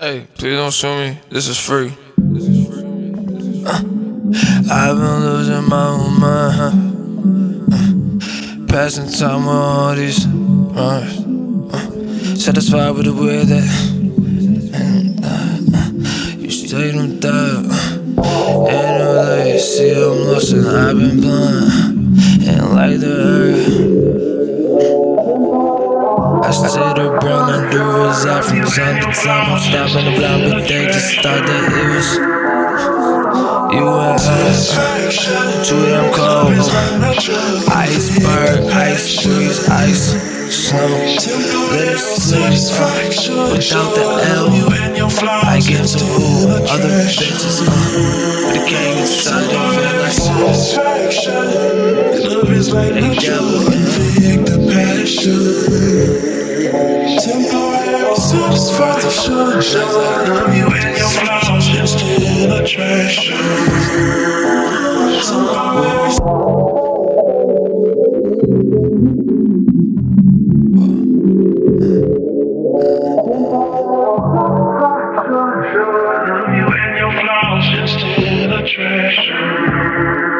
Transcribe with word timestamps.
Hey, 0.00 0.26
please 0.38 0.56
don't 0.56 0.72
sue 0.72 0.88
me. 0.96 1.18
This 1.28 1.48
is 1.48 1.58
free. 1.58 1.92
Uh, 3.66 3.82
I've 4.72 4.96
been 4.96 5.20
losing 5.20 5.68
my 5.68 5.86
own 5.86 6.18
mind. 6.18 6.54
Huh? 6.56 6.72
Uh, 7.72 8.66
passing 8.68 9.10
time 9.12 9.44
with 9.44 9.54
all 9.54 9.94
these 9.94 10.26
runners. 10.26 11.18
Uh, 11.74 12.36
satisfied 12.36 12.92
with 12.92 13.04
the 13.04 13.12
way 13.12 13.44
that 13.44 13.68
and, 14.72 15.22
uh, 15.22 15.28
uh, 15.76 15.90
you 16.38 16.50
say 16.50 16.90
them 16.92 17.20
die. 17.20 17.60
And 18.70 19.16
like, 19.18 19.60
see, 19.60 19.92
I'm 19.92 20.26
lost 20.26 20.52
and 20.54 20.68
I've 20.68 20.96
been 20.96 21.20
blind. 21.20 22.48
And 22.48 22.74
like 22.74 22.98
the 22.98 23.14
earth. 23.14 23.91
Do 28.12 28.18
reside 28.18 28.44
from 28.44 28.60
time 28.60 29.00
to 29.00 29.06
time. 29.20 29.52
I'm 29.52 29.58
stopping 29.58 30.04
the 30.04 30.12
blind, 30.18 30.42
but 30.52 30.68
they 30.68 30.84
just 30.86 31.14
thought 31.22 31.46
that 31.46 31.72
it 31.72 31.88
was 31.96 32.08
you 33.72 33.88
and 33.88 34.20
I. 34.20 34.22
Too 35.64 35.80
damn 35.86 36.12
cold. 36.12 36.52
Iceberg, 37.72 38.60
ice 38.72 39.24
breeze, 39.24 39.60
ice, 39.68 40.12
snow. 40.52 40.88
Let 41.72 41.88
it 41.88 41.98
sleep 41.98 42.52
without 43.52 43.94
the 43.94 44.04
L. 44.36 44.48
I 45.24 45.60
get 45.60 45.86
to 45.86 46.04
who 46.04 46.48
other 46.68 46.88
bitches. 46.88 47.62
Uh, 47.62 47.64
the 48.52 48.58
gang 48.68 48.98
inside 48.98 49.52
of 49.52 49.78
it 49.78 49.94
Love 52.28 52.50
is 52.52 52.68
like 52.72 52.94
they 52.94 53.14
devil 53.14 53.72
in 53.72 53.94
the 58.32 58.48
passion. 58.62 58.96
Temporary 59.32 59.60
satisfaction. 59.60 59.80
Love 60.32 60.54
you 60.54 60.66
and 60.66 60.96
your 60.96 61.08
flaws 61.08 61.66
just 61.68 61.98
in 62.00 62.50
attraction. 62.50 63.36
Just 65.12 65.32
just. 78.52 80.31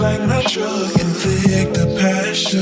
Like 0.00 0.20
my 0.20 0.42
drug, 0.42 0.98
inflict 0.98 1.74
the 1.74 1.86
passion. 2.00 2.60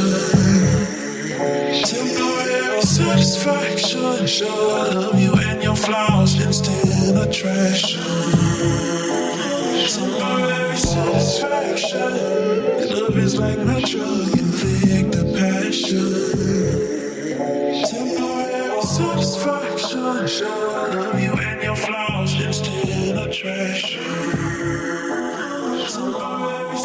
Temporary 1.84 2.67
satisfaction. 3.08 4.26
Sure, 4.26 4.48
I 4.48 4.92
love 4.92 5.20
you 5.20 5.32
and 5.34 5.62
your 5.62 5.76
flaws, 5.76 6.40
instant 6.40 7.18
attraction. 7.18 8.02
Temporary 9.88 10.76
satisfaction. 10.76 12.12
Love 12.94 13.18
is 13.18 13.38
like 13.38 13.58
my 13.58 13.80
drug, 13.80 14.28
inflict 14.38 15.12
the 15.12 15.24
passion. 15.38 16.10
Temporary 17.90 18.82
satisfaction. 18.82 20.26
Sure, 20.28 20.70
I 20.70 20.94
love 20.94 21.20
you 21.20 21.32
and 21.32 21.62
your 21.62 21.76
flaws, 21.76 22.34
instant 22.40 23.18
attraction. 23.18 24.02
Temporary 25.88 26.78